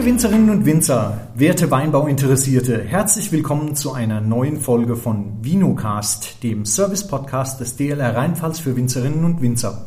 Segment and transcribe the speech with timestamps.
[0.00, 6.64] Liebe Winzerinnen und Winzer, werte Weinbauinteressierte, herzlich willkommen zu einer neuen Folge von Vinocast, dem
[6.64, 9.84] Service-Podcast des DLR Rheinpfalz für Winzerinnen und Winzer.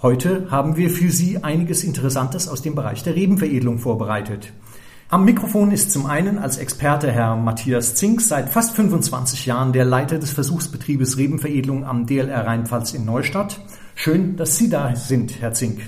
[0.00, 4.50] Heute haben wir für Sie einiges Interessantes aus dem Bereich der Rebenveredelung vorbereitet.
[5.10, 9.84] Am Mikrofon ist zum einen als Experte Herr Matthias Zink, seit fast 25 Jahren der
[9.84, 13.60] Leiter des Versuchsbetriebes Rebenveredelung am DLR Rheinpfalz in Neustadt.
[13.94, 15.82] Schön, dass Sie da sind, Herr Zink.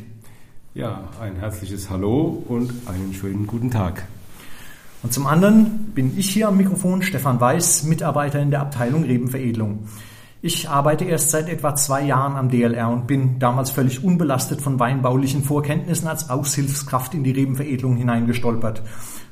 [0.76, 4.06] Ja, ein herzliches Hallo und einen schönen guten Tag.
[5.02, 9.88] Und zum anderen bin ich hier am Mikrofon, Stefan Weiß, Mitarbeiter in der Abteilung Rebenveredelung.
[10.42, 14.78] Ich arbeite erst seit etwa zwei Jahren am DLR und bin damals völlig unbelastet von
[14.78, 18.82] weinbaulichen Vorkenntnissen als Aushilfskraft in die Rebenveredelung hineingestolpert.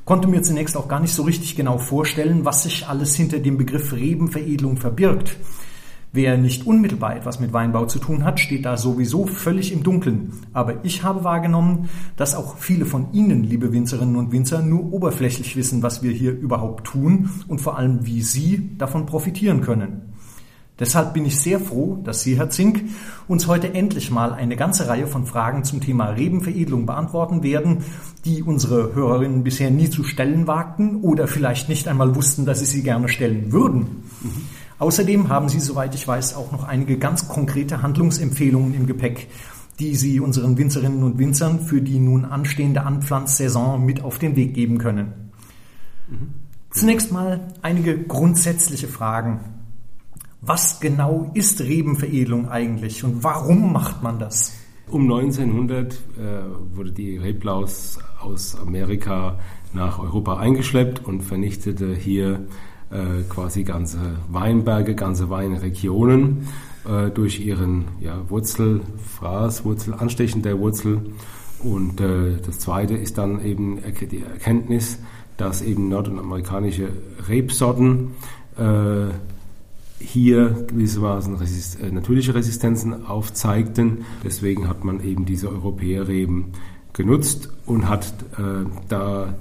[0.07, 3.59] Konnte mir zunächst auch gar nicht so richtig genau vorstellen, was sich alles hinter dem
[3.59, 5.37] Begriff Rebenveredelung verbirgt.
[6.16, 10.32] Wer nicht unmittelbar etwas mit Weinbau zu tun hat, steht da sowieso völlig im Dunkeln.
[10.52, 15.56] Aber ich habe wahrgenommen, dass auch viele von Ihnen, liebe Winzerinnen und Winzer, nur oberflächlich
[15.56, 20.15] wissen, was wir hier überhaupt tun und vor allem, wie Sie davon profitieren können.
[20.79, 22.84] Deshalb bin ich sehr froh, dass Sie, Herr Zink,
[23.26, 27.78] uns heute endlich mal eine ganze Reihe von Fragen zum Thema Rebenveredelung beantworten werden,
[28.24, 32.66] die unsere Hörerinnen bisher nie zu stellen wagten oder vielleicht nicht einmal wussten, dass sie
[32.66, 34.04] sie gerne stellen würden.
[34.23, 34.63] Mhm.
[34.79, 39.29] Außerdem haben Sie, soweit ich weiß, auch noch einige ganz konkrete Handlungsempfehlungen im Gepäck,
[39.79, 44.55] die Sie unseren Winzerinnen und Winzern für die nun anstehende Anpflanzsaison mit auf den Weg
[44.55, 45.30] geben können.
[46.09, 46.35] Mhm.
[46.71, 49.41] Zunächst mal einige grundsätzliche Fragen.
[50.41, 54.52] Was genau ist Rebenveredelung eigentlich und warum macht man das?
[54.91, 55.97] Um 1900 äh,
[56.75, 59.39] wurde die Reblaus aus Amerika
[59.73, 62.47] nach Europa eingeschleppt und vernichtete hier
[63.29, 63.99] quasi ganze
[64.31, 66.47] Weinberge, ganze Weinregionen
[66.88, 71.00] äh, durch ihren ja, Wurzelfraß, Wurzel, Anstechen der Wurzel.
[71.62, 74.99] Und äh, das Zweite ist dann eben die Erkenntnis,
[75.37, 76.89] dass eben nordamerikanische
[77.27, 78.12] Rebsorten
[78.59, 79.06] äh,
[79.99, 84.05] hier gewissermaßen resist äh, natürliche Resistenzen aufzeigten.
[84.22, 86.53] Deswegen hat man eben diese Europäerreben
[86.93, 89.34] genutzt und hat äh, da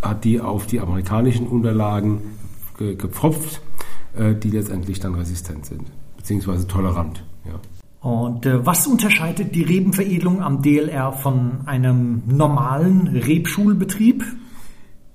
[0.00, 2.22] hat die auf die amerikanischen Unterlagen
[2.76, 3.60] ge gepfropft,
[4.16, 7.24] äh, die letztendlich dann resistent sind, beziehungsweise tolerant.
[7.44, 7.60] Ja.
[8.00, 14.24] Und äh, was unterscheidet die Rebenveredelung am DLR von einem normalen Rebschulbetrieb?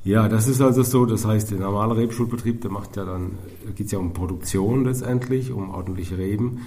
[0.03, 1.06] Ja, das ist also so.
[1.06, 4.86] Das heißt, der normale Rebschulbetrieb, der macht ja dann, da geht es ja um Produktion
[4.86, 6.62] letztendlich, um ordentliche Reben.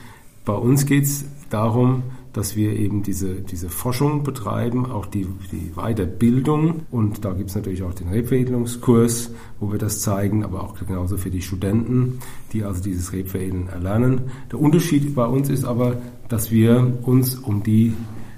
[0.44, 5.72] Bei uns geht es darum, dass wir eben diese, diese Forschung betreiben, auch die, die
[5.74, 6.86] Weiterbildung.
[6.90, 11.18] Und da gibt es natürlich auch den Rebveredelungskurs, wo wir das zeigen, aber auch genauso
[11.18, 12.20] für die Studenten,
[12.52, 14.22] die also dieses Rebveredeln erlernen.
[14.50, 15.98] Der Unterschied bei uns ist aber,
[16.28, 17.92] dass wir uns um die,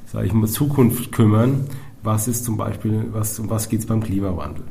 [0.07, 1.67] sage ich mal, Zukunft kümmern.
[2.03, 4.65] Was ist zum Beispiel, was, um was geht es beim Klimawandel?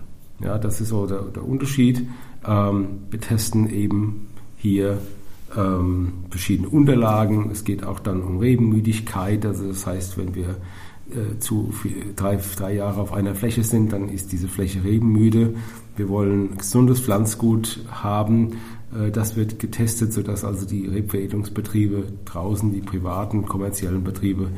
[0.43, 2.05] Ja, das ist so der, der Unterschied.
[2.45, 4.27] Ähm, wir testen eben
[4.57, 4.97] hier
[5.55, 7.49] ähm, verschiedene Unterlagen.
[7.51, 9.45] Es geht auch dann um Rebenmüdigkeit.
[9.45, 10.57] Also das heißt, wenn wir
[11.11, 15.55] äh, zu vier, drei, drei Jahre auf einer Fläche sind, dann ist diese Fläche rebenmüde.
[15.95, 18.53] Wir wollen gesundes Pflanzgut haben.
[18.95, 24.49] Äh, das wird getestet, sodass also die Rebveredelungsbetriebe draußen, die privaten, kommerziellen Betriebe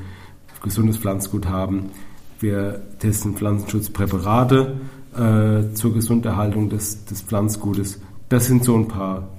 [0.61, 1.91] gesundes Pflanzgut haben.
[2.39, 4.75] Wir testen Pflanzenschutzpräparate
[5.15, 8.01] äh, zur Gesunderhaltung des, des Pflanzgutes.
[8.29, 9.29] Das sind so ein paar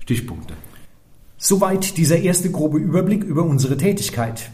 [0.00, 0.54] Stichpunkte.
[1.44, 4.52] Soweit dieser erste grobe Überblick über unsere Tätigkeit.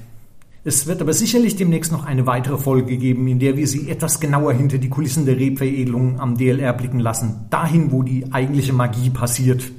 [0.65, 4.21] Es wird aber sicherlich demnächst noch eine weitere Folge geben, in der wir Sie etwas
[4.21, 9.10] genauer hinter die Kulissen der Rebveredelung am DLR blicken lassen, dahin, wo die eigentliche Magie
[9.10, 9.71] passiert.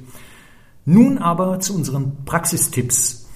[0.84, 3.26] Nun aber zu unseren Praxistipps.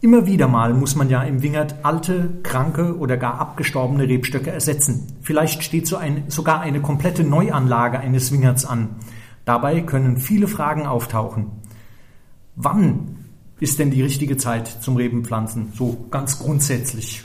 [0.00, 5.08] Immer wieder mal muss man ja im Wingert alte, kranke oder gar abgestorbene Rebstöcke ersetzen.
[5.20, 8.88] Vielleicht steht so ein, sogar eine komplette Neuanlage eines Wingerts an.
[9.44, 11.59] Dabei können viele Fragen auftauchen.
[12.56, 13.16] Wann
[13.60, 15.72] ist denn die richtige Zeit zum Rebenpflanzen?
[15.74, 17.22] So ganz grundsätzlich.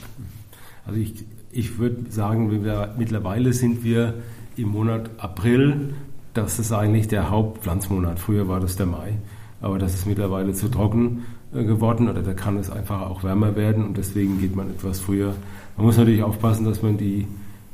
[0.84, 4.14] Also ich, ich würde sagen, wir, mittlerweile sind wir
[4.56, 5.94] im Monat April.
[6.34, 8.18] Das ist eigentlich der Hauptpflanzmonat.
[8.18, 9.18] Früher war das der Mai.
[9.60, 11.24] Aber das ist mittlerweile zu trocken
[11.54, 15.00] äh, geworden oder da kann es einfach auch wärmer werden und deswegen geht man etwas
[15.00, 15.34] früher.
[15.76, 17.26] Man muss natürlich aufpassen, dass man die,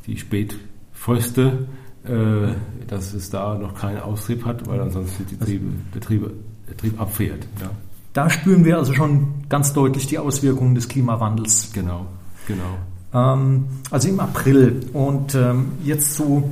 [0.06, 1.66] die Spätfröste,
[2.04, 2.54] äh,
[2.86, 6.30] dass es da noch keinen Austrieb hat, weil ansonsten die Betriebe, Betriebe
[6.72, 7.46] Betrieb abfährt.
[7.60, 7.70] Ja.
[8.14, 11.70] Da spüren wir also schon ganz deutlich die Auswirkungen des Klimawandels.
[11.72, 12.06] Genau,
[12.46, 12.78] genau.
[13.12, 16.50] Ähm, also im April und ähm, jetzt so,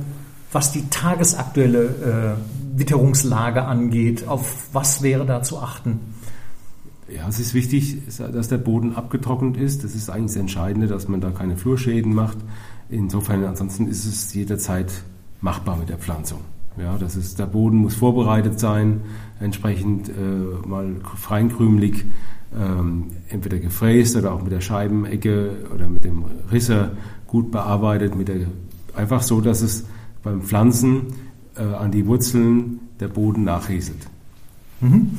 [0.51, 5.99] was die tagesaktuelle äh, Witterungslage angeht, auf was wäre da zu achten?
[7.13, 9.83] Ja, es ist wichtig, dass der Boden abgetrocknet ist.
[9.83, 12.37] Das ist eigentlich das Entscheidende, dass man da keine Flurschäden macht.
[12.89, 14.91] insofern, ansonsten ist es jederzeit
[15.41, 16.39] machbar mit der Pflanzung.
[16.77, 19.01] Ja, das ist, der Boden muss vorbereitet sein,
[19.39, 22.05] entsprechend äh, mal feinkrümelig,
[22.57, 26.91] ähm, entweder gefräst oder auch mit der Scheibenecke oder mit dem Risser
[27.27, 28.47] gut bearbeitet, mit der,
[28.95, 29.85] einfach so, dass es
[30.23, 31.13] beim Pflanzen
[31.55, 34.07] äh, an die Wurzeln der Boden nachrieselt.
[34.79, 35.17] Mhm.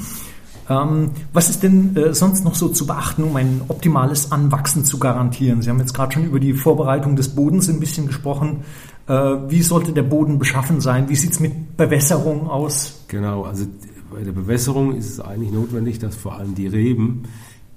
[0.69, 4.99] Ähm, was ist denn äh, sonst noch so zu beachten, um ein optimales Anwachsen zu
[4.99, 5.61] garantieren?
[5.61, 8.61] Sie haben jetzt gerade schon über die Vorbereitung des Bodens ein bisschen gesprochen.
[9.07, 9.13] Äh,
[9.49, 11.09] wie sollte der Boden beschaffen sein?
[11.09, 13.05] Wie sieht es mit Bewässerung aus?
[13.09, 13.67] Genau, also
[14.13, 17.25] bei der Bewässerung ist es eigentlich notwendig, dass vor allem die Reben,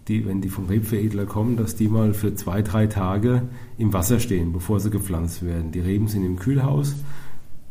[0.08, 3.44] die, wenn die vom Rebveredler kommen, dass die mal für zwei, drei Tage
[3.78, 5.72] im Wasser stehen, bevor sie gepflanzt werden.
[5.72, 6.96] Die Reben sind im Kühlhaus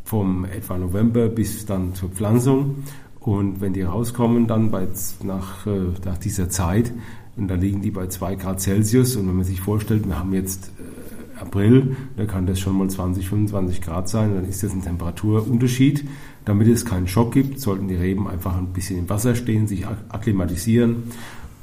[0.05, 2.85] vom etwa November bis dann zur Pflanzung.
[3.21, 4.87] Und wenn die rauskommen, dann bei,
[5.23, 6.93] nach, äh, nach dieser Zeit,
[7.37, 9.17] und da liegen die bei 2 Grad Celsius.
[9.17, 11.04] Und wenn man sich vorstellt, wir haben jetzt äh,
[11.47, 16.05] April, da kann das schon mal 20, 25 Grad sein, dann ist das ein Temperaturunterschied.
[16.45, 19.87] Damit es keinen Schock gibt, sollten die Reben einfach ein bisschen im Wasser stehen, sich
[19.87, 21.05] akklimatisieren.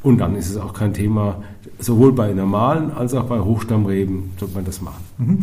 [0.04, 1.44] Und dann ist es auch kein Thema,
[1.78, 5.04] sowohl bei normalen als auch bei Hochstammreben sollte man das machen.
[5.18, 5.40] Mhm.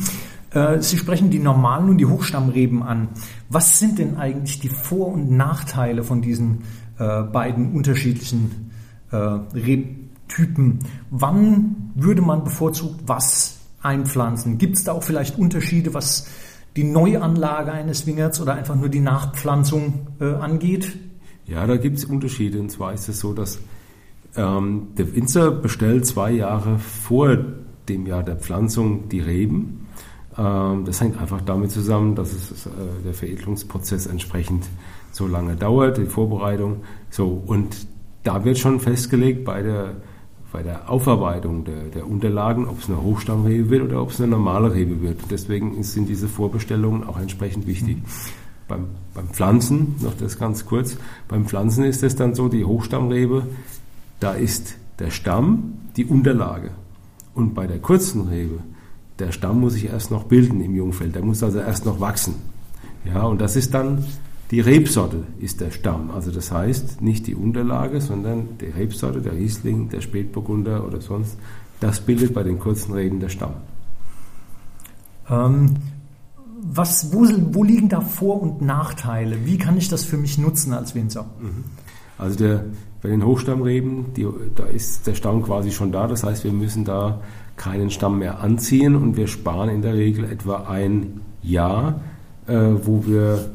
[0.51, 3.09] Äh, Sie sprechen die normalen und die Hochstammreben an.
[3.49, 6.63] Was sind denn eigentlich die Vor- und Nachteile von diesen
[6.99, 8.71] äh, beiden unterschiedlichen
[9.13, 10.81] äh, Rebtypen?
[11.11, 14.59] Wann würde man bevorzugt was einpflanzen?
[14.59, 16.29] Gibt es da auch vielleicht Unterschiede, was
[16.77, 20.97] die Neuanlage eines Wingerts oder einfach nur die Nachpflanzung äh, angeht?
[21.47, 22.61] Ja, da gibt es Unterschiede.
[22.61, 23.59] Und zwar ist es so, dass
[24.37, 27.37] ähm, der Winzer bestellt zwei Jahre vor
[27.89, 29.87] dem Jahr der Pflanzung die Reben
[30.39, 32.71] ähm, das hängt einfach damit zusammen, dass es, äh,
[33.05, 34.67] der Veredelungsprozess entsprechend
[35.11, 36.83] so lange dauert, die Vorbereitung.
[37.11, 37.87] So, und
[38.23, 39.97] da wird schon festgelegt bei der,
[40.53, 44.31] bei der Aufarbeitung der, der Unterlagen, ob es eine Hochstammrebe wird oder ob es eine
[44.31, 45.21] normale Rebe wird.
[45.31, 47.99] Deswegen sind diese Vorbestellungen auch entsprechend wichtig.
[47.99, 48.05] Mhm.
[48.67, 50.97] Beim, beim Pflanzen, noch das ganz kurz,
[51.27, 53.47] beim Pflanzen ist es dann so, die Hochstammrebe,
[54.21, 56.71] da ist der Stamm die Unterlage.
[57.35, 58.59] Und bei der kurzen Rebe,
[59.19, 62.35] der Stamm muss sich erst noch bilden im Jungfeld, der muss also erst noch wachsen.
[63.05, 64.05] Ja, und das ist dann
[64.51, 66.11] die Rebsorte ist der Stamm.
[66.11, 71.37] Also das heißt nicht die Unterlage, sondern die Rebsorte, der Riesling, der Spätburgunder oder sonst,
[71.81, 73.55] das bildet bei den kurzen Reben der Stamm.
[75.29, 75.77] Ähm,
[76.63, 79.45] was, wo, wo, liegen da Vor- und Nachteile?
[79.45, 81.27] Wie kann ich das für mich nutzen als Winzer?
[81.41, 81.65] Mhm.
[82.17, 82.65] Also der,
[83.03, 86.07] bei den Hochstammreben, die, da ist der Stamm quasi schon da.
[86.07, 87.21] Das heißt, wir müssen da
[87.57, 92.01] keinen Stamm mehr anziehen und wir sparen in der Regel etwa ein Jahr,
[92.47, 93.51] äh, wo wir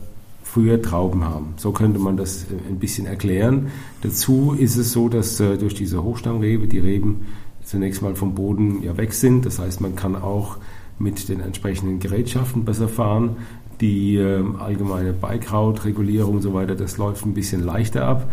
[0.53, 1.53] früher Trauben haben.
[1.57, 3.71] So könnte man das äh, ein bisschen erklären.
[4.01, 7.25] Dazu ist es so, dass äh, durch diese Hochstammrebe die Reben
[7.63, 9.47] zunächst mal vom Boden ja weg sind.
[9.47, 10.57] Das heißt, man kann auch
[10.99, 13.37] mit den entsprechenden Gerätschaften besser fahren.
[13.81, 18.31] Die äh, allgemeine Beikrautregulierung und so weiter, das läuft ein bisschen leichter ab.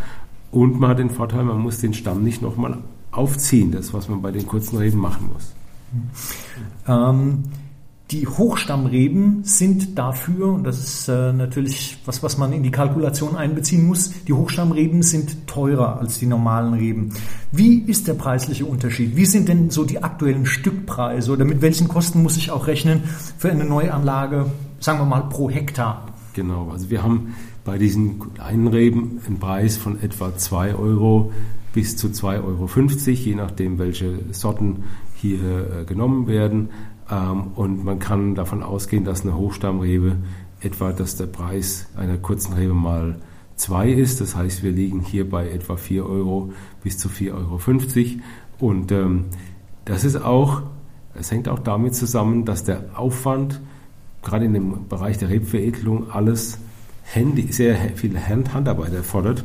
[0.52, 2.78] Und man hat den Vorteil, man muss den Stamm nicht nochmal
[3.12, 5.54] aufziehen, das was man bei den kurzen Reben machen muss.
[6.86, 7.44] Ähm,
[8.10, 13.36] die Hochstammreben sind dafür, und das ist äh, natürlich was, was man in die Kalkulation
[13.36, 17.12] einbeziehen muss, die Hochstammreben sind teurer als die normalen Reben.
[17.52, 19.14] Wie ist der preisliche Unterschied?
[19.14, 23.04] Wie sind denn so die aktuellen Stückpreise oder mit welchen Kosten muss ich auch rechnen
[23.38, 24.46] für eine Neuanlage,
[24.80, 26.06] sagen wir mal pro Hektar?
[26.34, 31.32] Genau, also wir haben bei diesen kleinen Reben einen Preis von etwa 2 Euro
[31.72, 32.68] bis zu 2,50 Euro,
[33.12, 36.70] je nachdem, welche Sorten hier äh, genommen werden.
[37.10, 40.16] Ähm, und man kann davon ausgehen, dass eine Hochstammrebe
[40.60, 43.16] etwa, dass der Preis einer kurzen Rebe mal
[43.56, 44.20] 2 ist.
[44.20, 46.52] Das heißt, wir liegen hier bei etwa 4 Euro
[46.82, 47.60] bis zu 4,50 Euro.
[48.58, 49.26] Und ähm,
[49.84, 50.62] das ist auch,
[51.14, 53.60] es hängt auch damit zusammen, dass der Aufwand,
[54.22, 56.58] gerade in dem Bereich der Rebveredelung, alles
[57.02, 59.44] Handy, sehr viel Handarbeit erfordert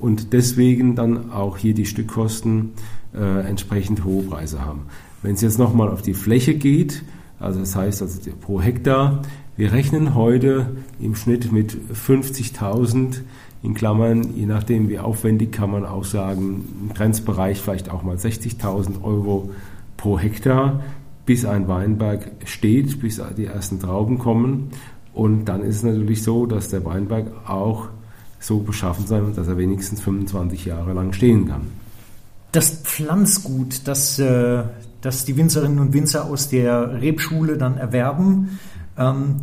[0.00, 2.72] und deswegen dann auch hier die Stückkosten
[3.14, 4.86] äh, entsprechend hohe Preise haben.
[5.24, 7.02] Wenn es jetzt nochmal auf die Fläche geht,
[7.40, 9.22] also das heißt also pro Hektar,
[9.56, 13.20] wir rechnen heute im Schnitt mit 50.000
[13.62, 18.16] in Klammern, je nachdem wie aufwendig kann man auch sagen, im Grenzbereich vielleicht auch mal
[18.16, 19.48] 60.000 Euro
[19.96, 20.82] pro Hektar,
[21.24, 24.72] bis ein Weinberg steht, bis die ersten Trauben kommen.
[25.14, 27.88] Und dann ist es natürlich so, dass der Weinberg auch
[28.40, 31.62] so beschaffen sein muss, dass er wenigstens 25 Jahre lang stehen kann.
[32.52, 34.64] Das Pflanzgut, das, äh,
[35.04, 38.58] das die Winzerinnen und Winzer aus der Rebschule dann erwerben,
[38.98, 39.36] ähm,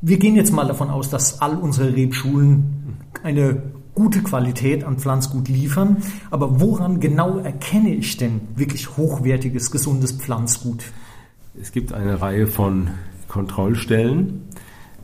[0.00, 3.62] wir gehen jetzt mal davon aus, dass all unsere Rebschulen eine
[3.94, 5.96] gute Qualität an Pflanzgut liefern.
[6.30, 10.84] Aber woran genau erkenne ich denn wirklich hochwertiges, gesundes Pflanzgut?
[11.60, 12.88] Es gibt eine Reihe von
[13.26, 14.42] Kontrollstellen.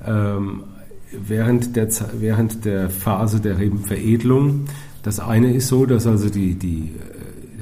[0.06, 0.64] Ähm,
[1.10, 4.66] während, der, während der Phase der Rebenveredelung.
[5.02, 6.92] Das eine ist so, dass also die, die,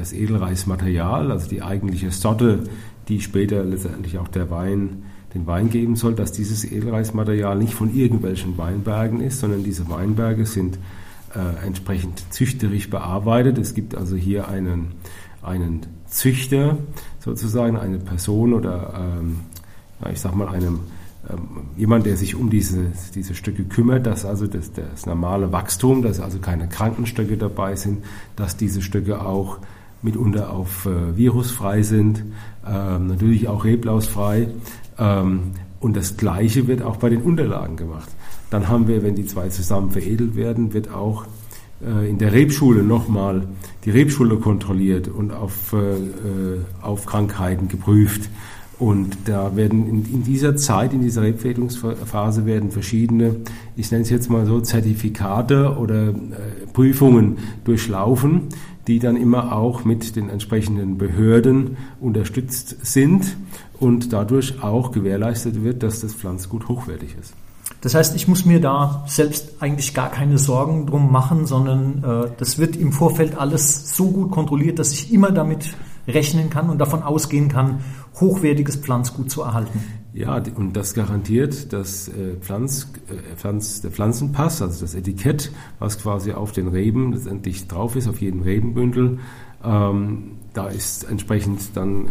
[0.01, 2.65] das Edelreismaterial, also die eigentliche Sorte,
[3.09, 5.05] die später letztendlich auch der Wein,
[5.35, 10.47] den Wein geben soll, dass dieses Edelreismaterial nicht von irgendwelchen Weinbergen ist, sondern diese Weinberge
[10.47, 10.79] sind
[11.35, 13.59] äh, entsprechend züchterisch bearbeitet.
[13.59, 14.93] Es gibt also hier einen,
[15.43, 16.79] einen Züchter,
[17.19, 19.41] sozusagen eine Person oder ähm,
[20.03, 20.81] ja, ich sag mal einem
[21.29, 26.03] ähm, jemand, der sich um diese, diese Stücke kümmert, dass also das, das normale Wachstum,
[26.03, 28.03] dass also keine Krankenstöcke dabei sind,
[28.35, 29.59] dass diese Stücke auch
[30.03, 32.25] mitunter auf äh, virusfrei sind,
[32.67, 34.49] ähm, natürlich auch reblausfrei.
[34.99, 38.09] Ähm, und das Gleiche wird auch bei den Unterlagen gemacht.
[38.51, 41.25] Dann haben wir, wenn die zwei zusammen veredelt werden, wird auch
[41.85, 43.47] äh, in der Rebschule nochmal
[43.85, 48.29] die Rebschule kontrolliert und auf, äh, äh auf Krankheiten geprüft.
[48.81, 53.37] Und da werden in, in dieser Zeit, in dieser Rebfädungsphase werden verschiedene,
[53.77, 56.15] ich nenne es jetzt mal so, Zertifikate oder äh,
[56.73, 58.49] Prüfungen durchlaufen,
[58.87, 63.37] die dann immer auch mit den entsprechenden Behörden unterstützt sind
[63.79, 67.35] und dadurch auch gewährleistet wird, dass das Pflanzgut hochwertig ist.
[67.83, 72.31] Das heißt, ich muss mir da selbst eigentlich gar keine Sorgen drum machen, sondern äh,
[72.39, 75.75] das wird im Vorfeld alles so gut kontrolliert, dass ich immer damit
[76.09, 77.81] rechnen kann und davon ausgehen kann,
[78.19, 79.81] hochwertiges Pflanzgut zu erhalten.
[80.13, 86.01] Ja, und das garantiert dass äh, Pflanz, äh, Pflanz, der Pflanzenpass, also das Etikett, was
[86.01, 89.19] quasi auf den Reben letztendlich drauf ist, auf jedem Rebenbündel.
[89.63, 92.09] Ähm, da ist entsprechend dann äh,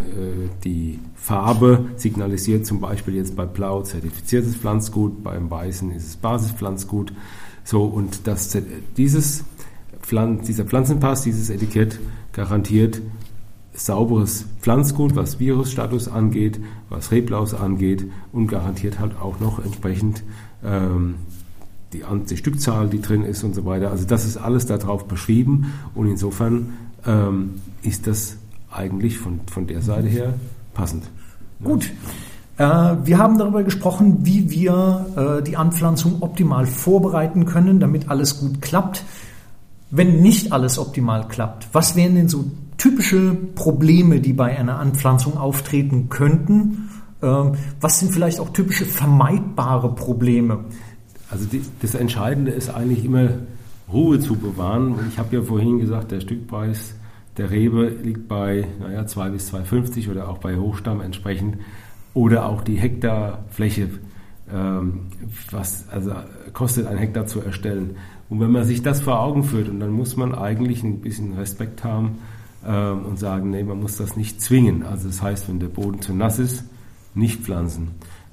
[0.64, 7.12] die Farbe signalisiert, zum Beispiel jetzt bei Blau zertifiziertes Pflanzgut, beim Weißen ist es Basispflanzgut.
[7.66, 8.58] So, und das,
[8.96, 9.44] dieses
[10.02, 12.00] Pflanz, dieser Pflanzenpass, dieses Etikett
[12.32, 13.02] garantiert
[13.80, 16.60] sauberes Pflanzgut, was Virusstatus angeht,
[16.90, 20.24] was Reblaus angeht und garantiert halt auch noch entsprechend
[20.64, 21.16] ähm,
[21.94, 23.92] die, die, Stückzahl, die drin ist und so weiter.
[23.92, 26.74] Also das ist alles darauf beschrieben und insofern
[27.06, 28.38] ähm, ist das
[28.72, 30.34] eigentlich von, von der Seite her
[30.74, 31.10] passend.
[31.64, 31.92] Gut.
[32.58, 32.64] Äh,
[33.04, 38.62] wir haben darüber gesprochen, wie wir äh, die Anpflanzung optimal vorbereiten können, damit alles gut
[38.62, 39.04] klappt.
[39.92, 42.46] Wenn nicht alles optimal klappt, was wären denn so
[42.78, 46.90] typische Probleme, die bei einer Anpflanzung auftreten könnten?
[47.22, 50.66] Ähm, was sind vielleicht auch typische vermeidbare Probleme?
[51.30, 51.46] Also
[51.82, 53.30] das Entscheidende ist eigentlich immer
[53.92, 54.96] Ruhe zu bewahren.
[55.10, 56.96] Ich habe ja vorhin gesagt, der Stückpreis
[57.38, 61.58] der Rebe liegt bei naja, 2 bis 2,50 oder auch bei Hochstamm entsprechend.
[62.14, 63.90] Oder auch die Hektarfläche,
[64.52, 65.08] ähm,
[65.52, 66.12] was also
[66.54, 67.96] kostet ein Hektar zu erstellen.
[68.30, 71.34] Und wenn man sich das vor Augen führt, und dann muss man eigentlich ein bisschen
[71.34, 72.20] Respekt haben,
[72.66, 74.84] ähm, und sagen, nee, man muss das nicht zwingen.
[74.84, 76.66] Also das heißt, wenn der Boden zu nass ist,
[77.16, 77.90] nicht pflanzen,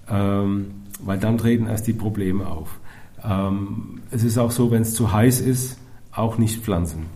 [0.09, 0.67] ähm,
[1.01, 2.79] weil dann treten erst die Probleme auf.
[3.25, 5.79] Ähm, es ist auch so, wenn es zu heiß ist,
[6.13, 7.07] auch nicht pflanzen.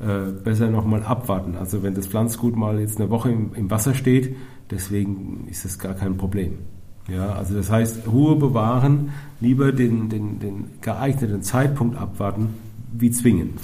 [0.00, 1.56] Äh, besser nochmal abwarten.
[1.56, 4.34] Also wenn das Pflanzgut mal jetzt eine Woche im, im Wasser steht,
[4.70, 6.58] deswegen ist das gar kein Problem.
[7.12, 12.54] Ja, also das heißt, Ruhe bewahren, lieber den, den, den geeigneten Zeitpunkt abwarten,
[12.92, 13.54] wie zwingen.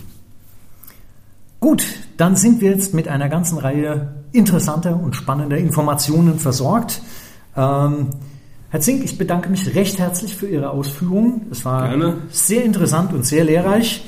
[1.60, 1.84] Gut,
[2.16, 7.02] dann sind wir jetzt mit einer ganzen Reihe interessanter und spannender Informationen versorgt.
[7.56, 8.08] Ähm,
[8.70, 11.46] Herr Zink, ich bedanke mich recht herzlich für Ihre Ausführungen.
[11.50, 12.18] Es war Gerne.
[12.30, 14.06] sehr interessant und sehr lehrreich.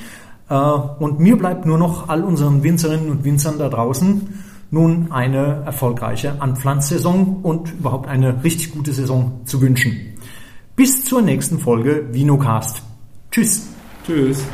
[0.50, 4.28] Äh, und mir bleibt nur noch all unseren Winzerinnen und Winzern da draußen
[4.70, 10.14] nun eine erfolgreiche Anpflanzsaison und überhaupt eine richtig gute Saison zu wünschen.
[10.76, 12.82] Bis zur nächsten Folge Vinocast.
[13.30, 13.68] Tschüss.
[14.06, 14.44] Tschüss.